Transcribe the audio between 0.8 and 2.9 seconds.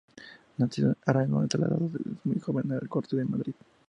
en Aragón se trasladó desde muy joven a la